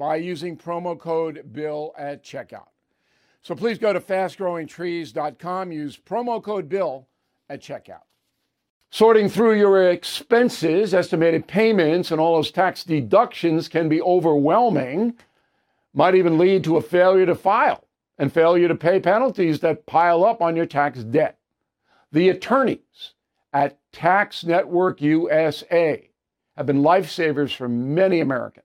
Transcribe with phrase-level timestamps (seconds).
[0.00, 2.68] by using promo code BILL at checkout.
[3.42, 7.06] So please go to fastgrowingtrees.com, use promo code BILL
[7.50, 8.04] at checkout.
[8.88, 15.18] Sorting through your expenses, estimated payments, and all those tax deductions can be overwhelming,
[15.92, 17.84] might even lead to a failure to file
[18.16, 21.38] and failure to pay penalties that pile up on your tax debt.
[22.10, 23.12] The attorneys
[23.52, 26.08] at Tax Network USA
[26.56, 28.64] have been lifesavers for many Americans.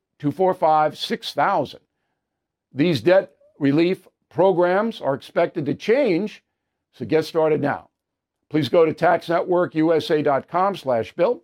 [0.21, 1.79] 245 6000.
[2.71, 6.43] These debt relief programs are expected to change,
[6.93, 7.89] so get started now.
[8.47, 11.41] Please go to taxnetworkusa.com slash bill,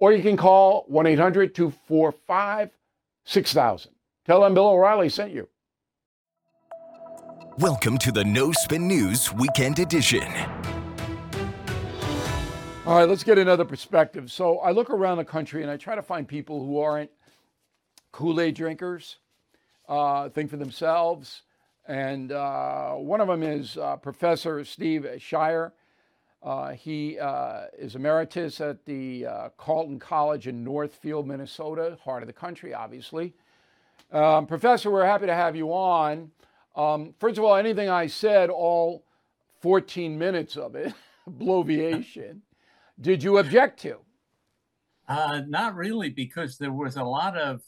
[0.00, 3.86] or you can call 1-800-245-6000.
[4.26, 5.46] Tell them Bill O'Reilly sent you.
[7.58, 10.26] Welcome to the No Spin News Weekend Edition.
[12.84, 14.32] All right, let's get another perspective.
[14.32, 17.12] So I look around the country and I try to find people who aren't
[18.12, 19.16] Kool Aid drinkers,
[19.88, 21.42] uh, think for themselves.
[21.88, 25.72] And uh, one of them is uh, Professor Steve Schier.
[26.42, 32.26] Uh, he uh, is emeritus at the uh, Carleton College in Northfield, Minnesota, heart of
[32.26, 33.32] the country, obviously.
[34.12, 36.30] Um, Professor, we're happy to have you on.
[36.76, 39.04] Um, first of all, anything I said, all
[39.60, 40.92] 14 minutes of it,
[41.30, 42.40] bloviation,
[43.00, 43.98] did you object to?
[45.08, 47.62] not really, because there was a lot of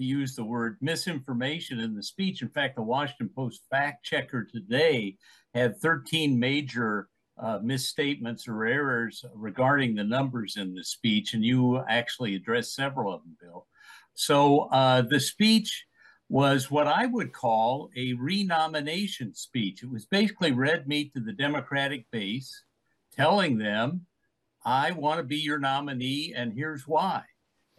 [0.00, 2.40] to use the word misinformation in the speech.
[2.40, 5.16] In fact, the Washington Post fact checker today
[5.54, 11.82] had 13 major uh, misstatements or errors regarding the numbers in the speech, and you
[11.86, 13.66] actually addressed several of them, Bill.
[14.14, 15.84] So uh, the speech
[16.30, 19.82] was what I would call a renomination speech.
[19.82, 22.64] It was basically red meat to the Democratic base,
[23.14, 24.06] telling them,
[24.64, 27.22] I want to be your nominee, and here's why.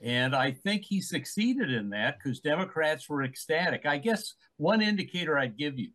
[0.01, 3.85] And I think he succeeded in that because Democrats were ecstatic.
[3.85, 5.89] I guess one indicator I'd give you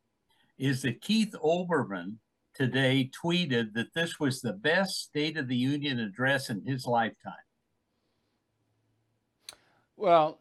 [0.59, 2.15] is that Keith Olbermann
[2.55, 7.35] today tweeted that this was the best State of the Union address in his lifetime.
[9.97, 10.39] Well,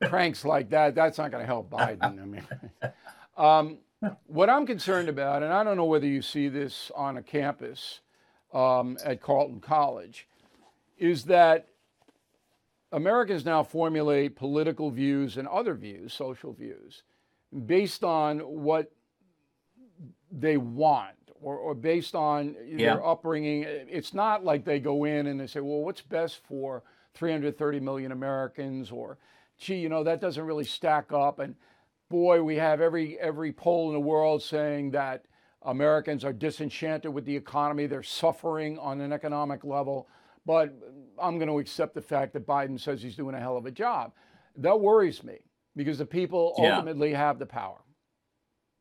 [0.00, 2.02] pranks like that, that's not going to help Biden.
[2.02, 2.46] I mean,
[3.36, 3.78] um,
[4.26, 8.00] what I'm concerned about, and I don't know whether you see this on a campus
[8.52, 10.26] um, at Carleton College,
[10.98, 11.68] is that
[12.92, 17.02] Americans now formulate political views and other views, social views,
[17.66, 18.92] based on what
[20.30, 22.94] they want or, or based on yeah.
[22.94, 23.64] their upbringing.
[23.64, 26.82] It's not like they go in and they say, well, what's best for
[27.14, 29.18] 330 million Americans or,
[29.58, 31.38] gee, you know, that doesn't really stack up.
[31.38, 31.54] And
[32.08, 35.24] boy, we have every, every poll in the world saying that
[35.62, 37.86] Americans are disenchanted with the economy.
[37.86, 40.08] They're suffering on an economic level.
[40.46, 40.74] But
[41.20, 43.70] I'm going to accept the fact that Biden says he's doing a hell of a
[43.70, 44.12] job.
[44.56, 45.38] That worries me
[45.76, 46.74] because the people yeah.
[46.74, 47.80] ultimately have the power.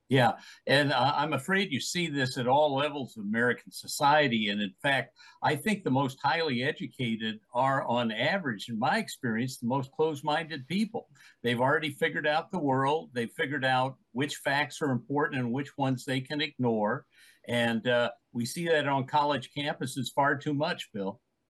[0.09, 0.33] Yeah,
[0.67, 4.49] and uh, I'm afraid you see this at all levels of American society.
[4.49, 9.57] And in fact, I think the most highly educated are, on average, in my experience,
[9.57, 11.07] the most closed minded people.
[11.41, 15.75] They've already figured out the world, they've figured out which facts are important and which
[15.77, 17.05] ones they can ignore.
[17.47, 21.21] And uh, we see that on college campuses far too much, Bill.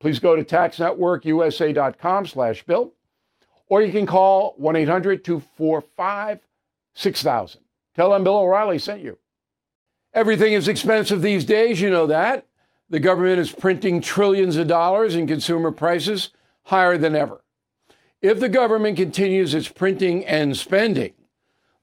[0.00, 2.94] Please go to taxnetworkusa.com slash bill,
[3.68, 7.56] or you can call 1-800-245-6000.
[7.94, 9.18] Tell them Bill O'Reilly sent you.
[10.14, 12.46] Everything is expensive these days, you know that.
[12.88, 16.30] The government is printing trillions of dollars and consumer prices
[16.64, 17.44] higher than ever.
[18.20, 21.12] If the government continues its printing and spending,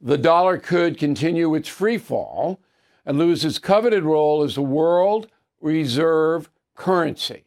[0.01, 2.59] the dollar could continue its free fall
[3.05, 5.29] and lose its coveted role as the world
[5.61, 7.46] reserve currency.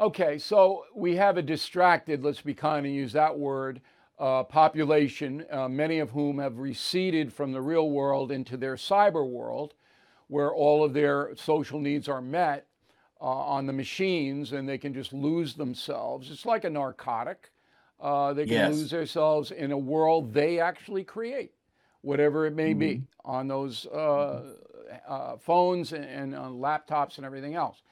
[0.00, 3.80] Okay, so we have a distracted, let's be kind and use that word,
[4.20, 9.28] uh, population, uh, many of whom have receded from the real world into their cyber
[9.28, 9.74] world,
[10.28, 12.66] where all of their social needs are met
[13.20, 16.30] uh, on the machines and they can just lose themselves.
[16.30, 17.50] It's like a narcotic.
[18.00, 18.68] Uh, they can Yes.
[18.68, 21.52] lose themselves in a world they actually create,
[22.02, 23.04] whatever it may be, Mm-hmm.
[23.24, 24.54] on those uh,
[25.08, 27.82] uh, phones and, and on laptops and everything else.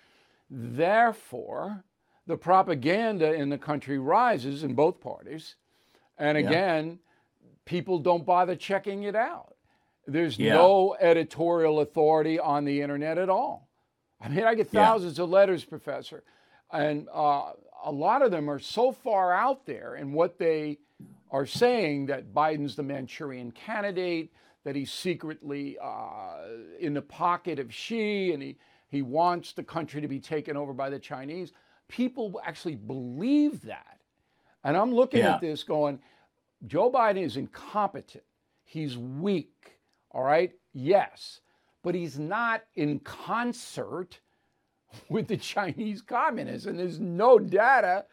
[0.51, 1.85] Therefore,
[2.27, 5.57] the propaganda in the country rises in both parties.
[6.19, 6.49] And Yeah.
[6.49, 6.99] again,
[7.65, 9.57] people don't bother checking it out.
[10.07, 10.55] There's Yeah.
[10.55, 13.69] no editorial authority on the internet at all.
[14.21, 14.87] I mean, I get Yeah.
[14.87, 16.25] thousands of letters, Professor,
[16.71, 17.53] and uh,
[17.85, 20.79] a lot of them are so far out there in what they
[21.31, 24.33] are saying that Biden's the Manchurian candidate,
[24.65, 26.39] that he's secretly uh,
[26.81, 28.59] in the pocket of Xi, and he,
[28.89, 31.53] he wants the country to be taken over by the Chinese.
[31.89, 33.99] People actually believe that.
[34.65, 35.35] And I'm looking Yeah.
[35.37, 36.01] at this going,
[36.67, 38.25] Joe Biden is incompetent.
[38.65, 39.79] He's weak.
[40.11, 40.53] All right.
[40.73, 41.41] Yes.
[41.83, 44.21] But he's not in concert
[45.09, 46.67] with the Chinese communists.
[46.67, 48.07] And there's no data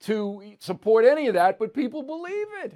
[0.00, 2.74] to support any of that, but people believe it.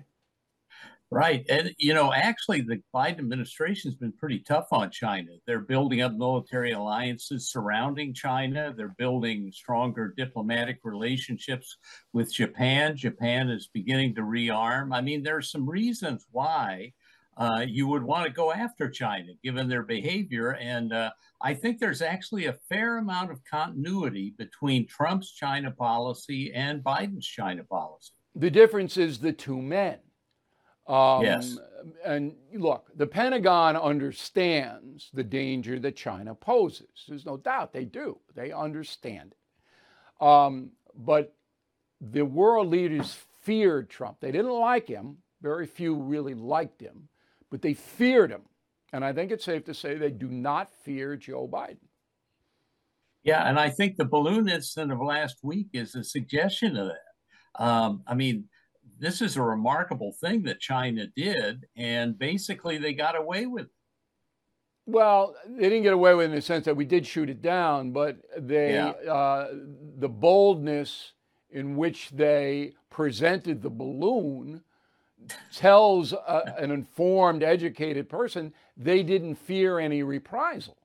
[1.14, 1.44] Right.
[1.50, 5.32] And, you know, actually, the Biden administration's been pretty tough on China.
[5.46, 8.72] They're building up military alliances surrounding China.
[8.74, 11.76] They're building stronger diplomatic relationships
[12.14, 12.96] with Japan.
[12.96, 14.94] Japan is beginning to rearm.
[14.94, 16.94] I mean, there are some reasons why
[17.36, 20.54] uh, you would want to go after China, given their behavior.
[20.54, 21.10] And uh,
[21.42, 27.26] I think there's actually a fair amount of continuity between Trump's China policy and Biden's
[27.26, 28.12] China policy.
[28.34, 29.98] The difference is the two men.
[30.86, 31.58] Um, Yes.
[32.04, 37.04] And look, the Pentagon understands the danger that China poses.
[37.08, 38.20] There's no doubt they do.
[38.36, 40.24] They understand it.
[40.24, 41.34] Um, but
[42.00, 44.18] the world leaders feared Trump.
[44.20, 45.18] They didn't like him.
[45.40, 47.08] Very few really liked him,
[47.50, 48.42] but they feared him.
[48.92, 51.78] And I think it's safe to say they do not fear Joe Biden.
[53.24, 57.64] Yeah, and I think the balloon incident of last week is a suggestion of that.
[57.64, 58.48] Um, I mean,
[59.02, 63.70] this is a remarkable thing that China did, and basically they got away with it.
[64.86, 67.42] Well, they didn't get away with it in the sense that we did shoot it
[67.42, 68.90] down, but they, Yeah.
[69.12, 69.54] uh,
[69.98, 71.14] the boldness
[71.50, 74.62] in which they presented the balloon
[75.52, 80.76] tells a, an informed, educated person they didn't fear any reprisal.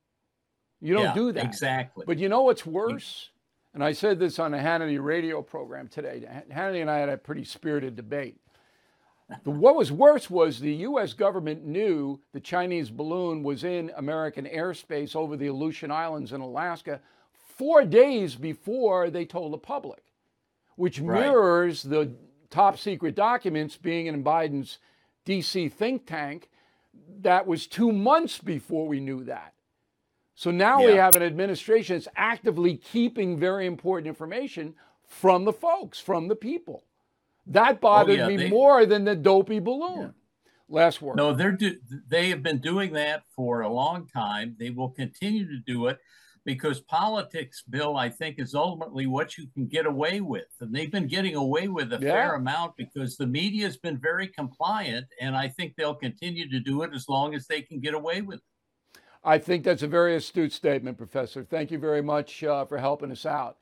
[0.82, 1.46] You don't Yeah, do that.
[1.46, 2.04] Exactly.
[2.08, 3.30] But you know what's worse?
[3.78, 6.28] And I said this on a Hannity radio program today.
[6.52, 8.38] Hannity and I had a pretty spirited debate.
[9.44, 11.14] The, what was worse was the U.S.
[11.14, 17.02] government knew the Chinese balloon was in American airspace over the Aleutian Islands in Alaska
[17.56, 20.02] four days before they told the public,
[20.76, 21.20] which right.
[21.20, 22.16] mirrors the
[22.50, 24.80] top secret documents being in Biden's
[25.28, 26.50] DC think tank.
[27.20, 29.54] That was two months before we knew that.
[30.38, 30.86] So now yeah.
[30.86, 34.76] we have an administration that's actively keeping very important information
[35.08, 36.84] from the folks, from the people.
[37.48, 40.00] That oh, bothered oh, yeah, me they, more than the dopey balloon.
[40.00, 40.10] Yeah.
[40.70, 41.16] Last word.
[41.16, 41.78] No, they're do,
[42.08, 44.56] they have been doing that for a long time.
[44.60, 45.98] They will continue to do it
[46.46, 50.46] because politics, Bill, I think, is ultimately what you can get away with.
[50.60, 52.12] And they've been getting away with a yeah.
[52.12, 55.08] fair amount because the media has been very compliant.
[55.20, 58.22] And I think they'll continue to do it as long as they can get away
[58.22, 58.44] with it.
[59.28, 61.44] I think that's a very astute statement, Professor.
[61.44, 63.58] Thank you very much uh, for helping us out.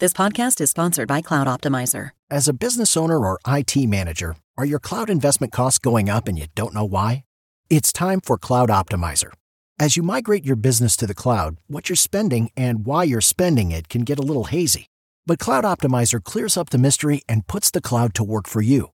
[0.00, 2.12] This podcast is sponsored by Cloud Optimizer.
[2.30, 6.38] As a business owner or IT manager, are your cloud investment costs going up and
[6.38, 7.24] you don't know why?
[7.68, 9.32] It's time for Cloud Optimizer.
[9.78, 13.70] As you migrate your business to the cloud, what you're spending and why you're spending
[13.70, 14.86] it can get a little hazy.
[15.26, 18.93] But Cloud Optimizer clears up the mystery and puts the cloud to work for you.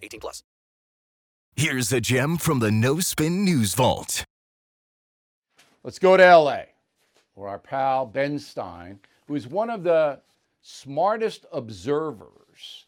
[0.01, 0.43] 18 plus.
[1.55, 4.23] Here's a gem from the No Spin News Vault.
[5.83, 6.67] Let's go to L.A.,
[7.33, 10.19] where our pal Ben Stein, who is one of the
[10.61, 12.85] smartest observers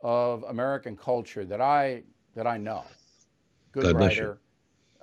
[0.00, 2.02] of American culture that I
[2.34, 2.84] that I know.
[3.72, 4.38] Good God writer.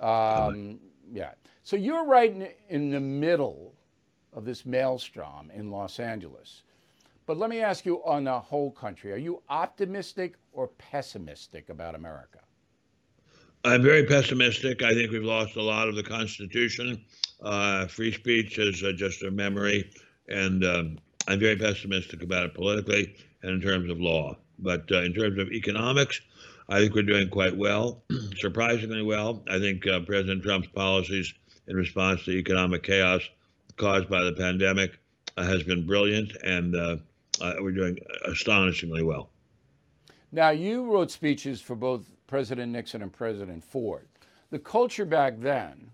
[0.00, 0.78] Um,
[1.12, 1.32] yeah.
[1.62, 3.74] So you're right in, in the middle
[4.32, 6.62] of this maelstrom in Los Angeles.
[7.26, 11.94] But let me ask you on the whole country, are you optimistic or pessimistic about
[11.94, 12.40] America?
[13.64, 14.82] I'm very pessimistic.
[14.82, 17.04] I think we've lost a lot of the Constitution.
[17.42, 19.90] Uh, free speech is uh, just a memory.
[20.28, 20.98] And um,
[21.28, 24.36] I'm very pessimistic about it politically and in terms of law.
[24.58, 26.20] But uh, in terms of economics,
[26.68, 28.02] I think we're doing quite well,
[28.38, 29.42] surprisingly well.
[29.50, 31.32] I think uh, President Trump's policies
[31.68, 33.22] in response to economic chaos
[33.76, 34.98] caused by the pandemic
[35.36, 36.96] uh, has been brilliant, and uh,
[37.60, 39.30] we're doing astonishingly well.
[40.32, 44.08] Now, you wrote speeches for both President Nixon and President Ford.
[44.50, 45.90] The culture back then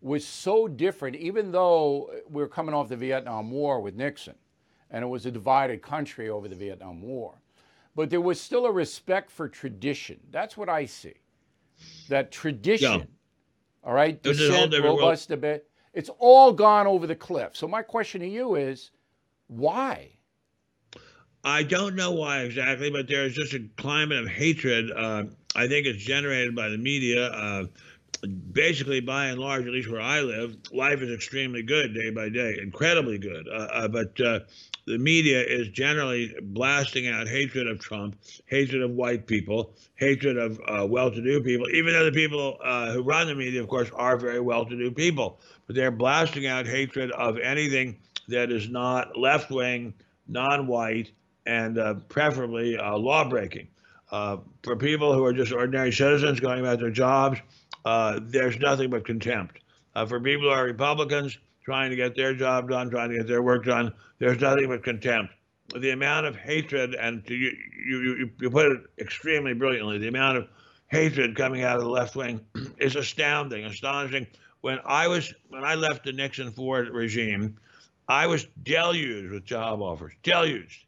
[0.00, 4.34] was so different, even though we were coming off the Vietnam War with Nixon,
[4.90, 7.34] and it was a divided country over the Vietnam War
[7.94, 10.18] but there was still a respect for tradition.
[10.30, 11.14] That's what I see.
[12.08, 13.04] That tradition, yeah.
[13.84, 17.56] all right, dissent, robust debate, it's all gone over the cliff.
[17.56, 18.90] So my question to you is,
[19.46, 20.13] why?
[21.44, 24.90] I don't know why exactly, but there's just a climate of hatred.
[24.90, 25.24] Uh,
[25.54, 27.26] I think it's generated by the media.
[27.26, 27.64] Uh,
[28.52, 32.30] basically, by and large, at least where I live, life is extremely good day by
[32.30, 33.46] day, incredibly good.
[33.46, 34.40] Uh, uh but uh,
[34.86, 40.58] the media is generally blasting out hatred of Trump, hatred of white people, hatred of
[40.66, 41.68] uh, well-to-do people.
[41.70, 45.40] Even though the people uh, who run the media, of course, are very well-to-do people,
[45.66, 47.98] but they're blasting out hatred of anything
[48.28, 49.92] that is not left-wing,
[50.26, 51.10] non-white,
[51.46, 53.68] and uh, preferably uh, law-breaking.
[54.10, 57.38] Uh, for people who are just ordinary citizens going about their jobs,
[57.84, 59.60] uh, there's nothing but contempt.
[60.08, 63.42] for people who are Republicans, trying to get their job done, trying to get their
[63.42, 63.92] work done.
[64.18, 65.32] There's nothing but contempt.
[65.78, 67.52] The amount of hatred, and to, you,
[67.86, 70.48] you, you put it extremely brilliantly, the amount of
[70.88, 72.40] hatred coming out of the left wing
[72.78, 74.26] is astounding, astonishing.
[74.60, 77.56] When I was when I left the Nixon Ford regime,
[78.08, 80.84] I was deluged with job offers, deluged.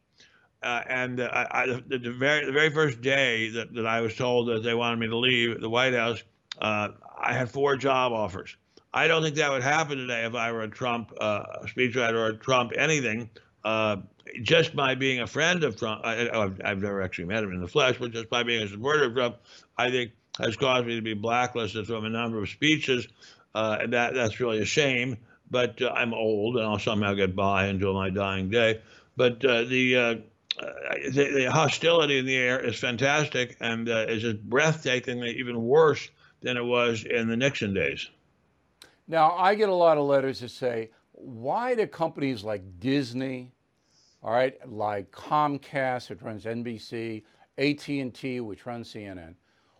[0.67, 4.49] Uh, and uh, I, the, very the very first day that, that I was told
[4.49, 6.21] that they wanted me to leave the White House,
[6.59, 8.57] uh, I had four job offers.
[8.93, 12.27] I don't think that would happen today if I were a Trump uh, speechwriter or
[12.27, 13.29] a Trump anything.
[13.63, 13.97] Uh,
[14.41, 17.67] just by being a friend of Trump, I, I've never actually met him in the
[17.69, 19.37] flesh, but just by being a supporter of Trump,
[19.77, 23.07] I think has caused me to be blacklisted from a number of speeches.
[23.55, 25.15] Uh, and that that's really a shame.
[25.49, 28.81] But I'm old, and I'll somehow get by until my dying day.
[29.15, 30.23] But the,
[30.59, 36.09] the, the hostility in the air is fantastic, and uh, is just breathtakingly even worse
[36.41, 38.09] than it was in the Nixon days.
[39.07, 43.51] Now, I get a lot of letters that say, why do companies like Disney,
[44.21, 47.23] all right, like Comcast, which runs NBC,
[47.57, 49.35] AT&T, which runs CNN,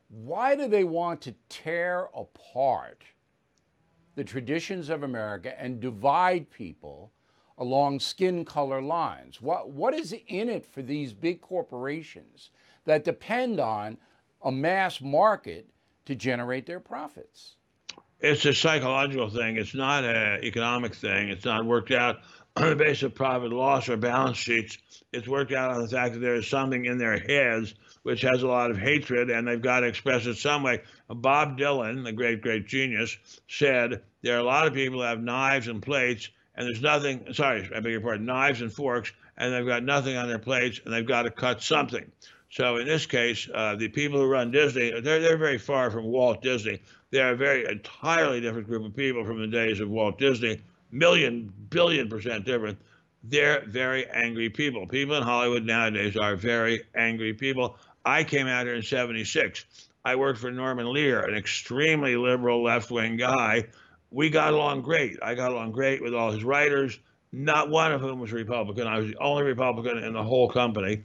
[0.09, 3.03] why do they want to tear apart
[4.15, 7.11] the traditions of America and divide people
[7.57, 9.41] along skin color lines?
[9.41, 12.49] What, what is in it for these big corporations
[12.85, 13.97] that depend on
[14.43, 15.67] a mass market
[16.05, 17.55] to generate their profits?
[18.19, 19.57] It's a psychological thing.
[19.57, 21.29] It's not an economic thing.
[21.29, 22.17] It's not worked out
[22.55, 24.77] on the basis of profit loss or balance sheets.
[25.13, 27.75] It's worked out on the fact that there is something in their heads
[28.07, 30.81] which has a lot of hatred, and they've got to express it some way.
[31.09, 33.17] Bob Dylan, the great, great genius,
[33.49, 37.33] said there are a lot of people who have knives and plates, and there's nothing,
[37.33, 40.81] sorry, I beg your pardon, knives and forks, and they've got nothing on their plates,
[40.83, 42.11] and they've got to cut something.
[42.49, 46.05] So in this case, uh, the people who run Disney, they're, they're very far from
[46.05, 46.81] Walt Disney.
[47.11, 50.61] They're a very entirely different group of people from the days of Walt Disney,
[50.91, 52.79] million, billion percent different.
[53.23, 54.87] They're very angry people.
[54.87, 57.77] People in Hollywood nowadays are very angry people.
[58.05, 59.65] I came out here in 76.
[60.05, 63.65] I worked for Norman Lear, an extremely liberal left wing guy.
[64.11, 65.17] We got along great.
[65.21, 66.99] I got along great with all his writers,
[67.31, 68.87] not one of whom was Republican.
[68.87, 71.03] I was the only Republican in the whole company.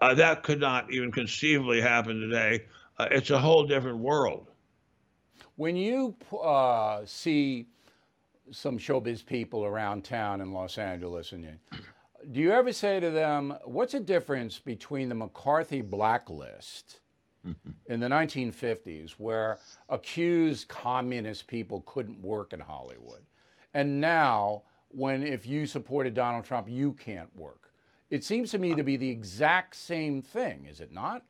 [0.00, 2.64] Uh, that could not even conceivably happen today.
[2.98, 4.50] Uh, it's a whole different world.
[5.56, 7.66] When you uh, see
[8.50, 11.58] some showbiz people around town in Los Angeles, and you,
[12.32, 16.99] do you ever say to them, what's the difference between the McCarthy blacklist
[17.86, 23.22] in the 1950s, where accused communist people couldn't work in Hollywood,
[23.74, 27.72] and now when if you supported Donald Trump, you can't work?
[28.10, 31.22] It seems to me to be the exact same thing, is it not?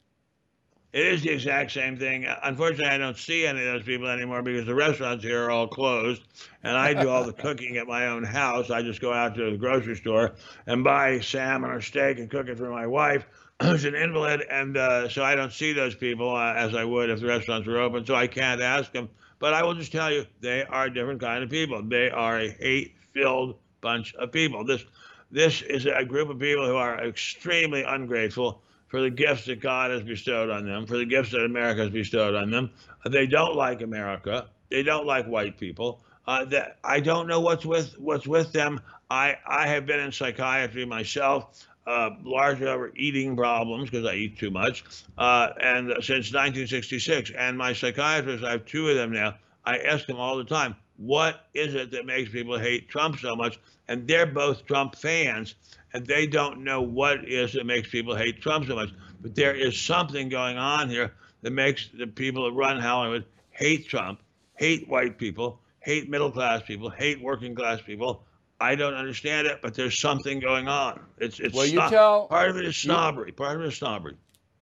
[0.92, 2.26] It is the exact same thing.
[2.42, 5.68] Unfortunately, I don't see any of those people anymore because the restaurants here are all
[5.68, 6.22] closed,
[6.64, 8.70] and I do all the cooking at my own house.
[8.70, 10.34] I just go out to the grocery store
[10.66, 13.24] and buy salmon or steak and cook it for my wife,
[13.62, 17.10] who's an invalid, and uh, so I don't see those people uh, as I would
[17.10, 18.04] if the restaurants were open.
[18.06, 19.08] So I can't ask them.
[19.38, 21.82] But I will just tell you, they are a different kind of people.
[21.82, 24.64] They are a hate-filled bunch of people.
[24.64, 24.84] This
[25.30, 29.92] this is a group of people who are extremely ungrateful for the gifts that God
[29.92, 32.70] has bestowed on them, for the gifts that America has bestowed on them.
[33.08, 34.48] They don't like America.
[34.68, 36.02] They don't like white people.
[36.26, 38.80] Uh, that I don't know what's with what's with them.
[39.10, 44.38] I I have been in psychiatry myself, uh, largely over eating problems because I eat
[44.38, 44.84] too much,
[45.18, 47.32] uh, and since 1966.
[47.36, 49.36] And my psychiatrists, I have two of them now.
[49.64, 53.34] I ask them all the time, what is it that makes people hate Trump so
[53.34, 53.58] much?
[53.88, 55.54] And they're both Trump fans
[55.92, 58.90] and they don't know what is that makes people hate Trump so much.
[59.20, 61.12] But there is something going on here
[61.42, 64.20] that makes the people that run Hollywood hate Trump,
[64.56, 68.24] hate white people, hate middle class people, hate working class people.
[68.60, 71.00] I don't understand it, but there's something going on.
[71.18, 73.28] It's it's well, you tell, part of it is snobbery.
[73.28, 74.16] You, part of it is snobbery.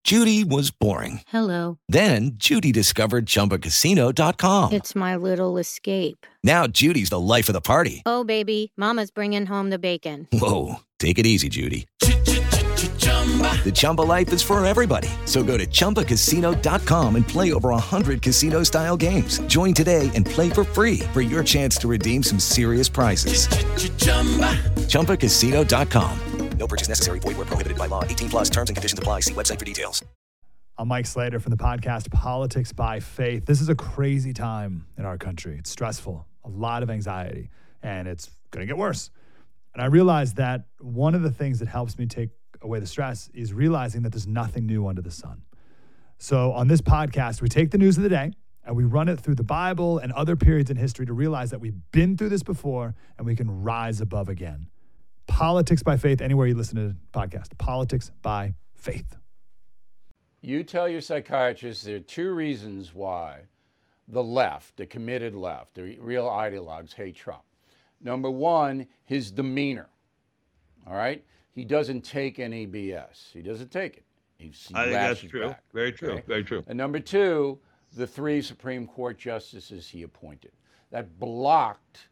[0.05, 1.21] Judy was boring.
[1.29, 1.79] Hello.
[1.89, 4.73] Then Judy discovered ChumbaCasino.com.
[4.73, 6.27] It's my little escape.
[6.43, 8.03] Now Judy's the life of the party.
[8.07, 10.27] Oh baby, Mama's bringing home the bacon.
[10.33, 11.87] Whoa, take it easy, Judy.
[13.23, 15.09] The Chumba life is for everybody.
[15.27, 19.39] So go to ChumbaCasino.com and play over 100 casino style games.
[19.47, 23.47] Join today and play for free for your chance to redeem some serious prizes.
[23.47, 24.59] Ch-ch-chumba.
[24.91, 26.19] ChumbaCasino.com.
[26.59, 27.21] No purchase necessary.
[27.21, 28.05] Void where prohibited by law.
[28.05, 29.21] 18 plus terms and conditions apply.
[29.21, 30.05] See website for details.
[30.79, 33.47] I'm Mike Slater from the podcast Politics by Faith.
[33.47, 35.57] This is a crazy time in our country.
[35.59, 37.51] It's stressful, a lot of anxiety,
[37.83, 39.11] and it's going to get worse.
[39.75, 42.31] And I realized that one of the things that helps me take
[42.63, 45.43] away the stress is realizing that there's nothing new under the sun.
[46.19, 48.33] So on this podcast, we take the news of the day
[48.65, 51.61] and we run it through the Bible and other periods in history to realize that
[51.61, 54.69] we've been through this before and we can rise above again.
[55.27, 57.57] Politics by faith, anywhere you listen to the podcast.
[57.59, 59.17] Politics by faith.
[60.41, 63.43] You tell your psychiatrist there are two reasons why
[64.09, 67.43] the left, the committed left, the real ideologues hate Trump.
[68.01, 69.89] Number one, his demeanor.
[70.87, 71.25] All right?
[71.55, 73.33] He doesn't take any BS.
[73.33, 74.05] He doesn't take it.
[74.37, 75.49] He's, he I think that's true.
[75.49, 75.63] back.
[75.73, 76.13] Very true.
[76.13, 76.23] Okay?
[76.27, 76.65] Very true.
[76.67, 77.59] And number two,
[77.95, 80.53] the three Supreme Court justices he appointed
[80.91, 82.09] that blocked,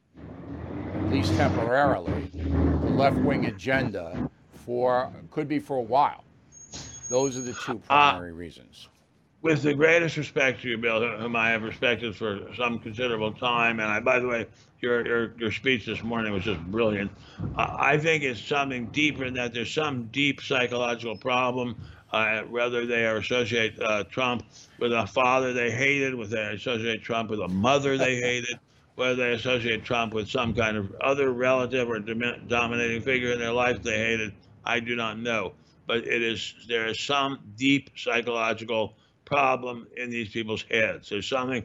[0.94, 6.24] at least temporarily, the left wing agenda for could be for a while.
[7.08, 8.12] Those are the two ah.
[8.12, 8.88] primary reasons.
[9.42, 13.80] With the greatest respect to you, Bill, whom I have respected for some considerable time,
[13.80, 14.46] and I, by the way,
[14.80, 17.10] your your, your speech this morning was just brilliant.
[17.56, 21.76] I think it's something deeper in that there's some deep psychological problem.
[22.12, 24.44] Uh, whether they associate uh, Trump
[24.80, 28.58] with a father they hated, whether they associate Trump with a mother they hated,
[28.96, 33.38] whether they associate Trump with some kind of other relative or domi- dominating figure in
[33.38, 35.52] their life they hated, I do not know.
[35.86, 38.96] But it is there is some deep psychological
[39.30, 41.08] problem in these people's heads.
[41.08, 41.64] There's something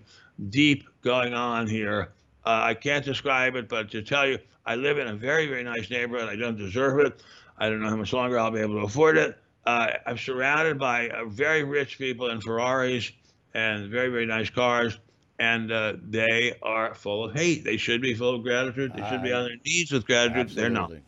[0.50, 2.12] deep going on here.
[2.46, 5.64] Uh, I can't describe it, but to tell you, I live in a very, very
[5.64, 6.30] nice neighborhood.
[6.30, 7.24] I don't deserve it.
[7.58, 9.38] I don't know how much longer I'll be able to afford it.
[9.66, 13.12] Uh, I'm surrounded by uh, very rich people in Ferraris
[13.56, 15.00] and very, very nice cars,
[15.40, 17.64] and uh, they are full of hate.
[17.64, 18.94] They should be full of gratitude.
[18.96, 20.50] They should be on their knees with gratitude.
[20.50, 20.92] They're not.
[20.92, 21.02] Absolutely.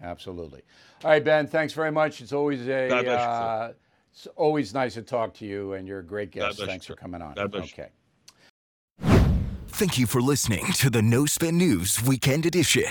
[0.00, 0.62] Absolutely.
[1.02, 1.48] All right, Ben.
[1.48, 2.20] Thanks very much.
[2.20, 3.74] It's always a
[4.14, 6.56] God bless you, it's always nice to talk to you, and you're a great guest.
[6.56, 7.34] bless Thanks for coming on.
[7.34, 7.88] God okay.
[9.68, 12.90] Thank you for listening to the No Spin News Weekend Edition.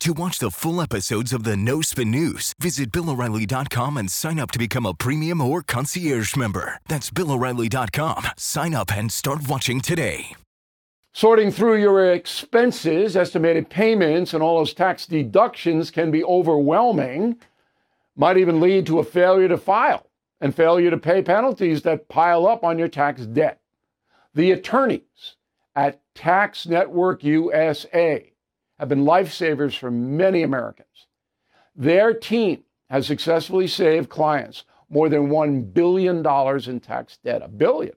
[0.00, 4.50] To watch the full episodes of the No Spin News, visit BillO'Reilly.com and sign up
[4.52, 6.80] to become a premium or concierge member.
[6.88, 8.28] That's BillO'Reilly.com.
[8.36, 10.36] Sign up and start watching today.
[11.12, 17.36] Sorting through your expenses, estimated payments, and all those tax deductions can be overwhelming.
[18.16, 20.07] Might even lead to a failure to file
[20.40, 23.60] and failure to pay penalties that pile up on your tax debt.
[24.34, 25.36] The attorneys
[25.74, 28.32] at Tax Network USA
[28.78, 31.06] have been lifesavers for many Americans.
[31.74, 37.42] Their team has successfully saved clients more than $1 billion in tax debt.
[37.42, 37.94] A billion.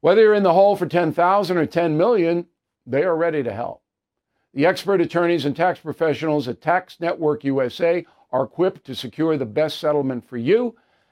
[0.00, 2.46] Whether you're in the hole for 10,000 or 10 million,
[2.86, 3.82] they are ready to help.
[4.54, 9.46] The expert attorneys and tax professionals at Tax Network USA are equipped to secure the
[9.46, 10.74] best settlement for you